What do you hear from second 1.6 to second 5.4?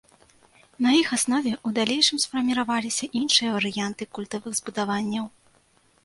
далейшым сфарміраваліся іншыя варыянты культавых збудаванняў.